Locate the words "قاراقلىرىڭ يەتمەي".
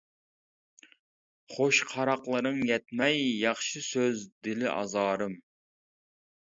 1.91-3.23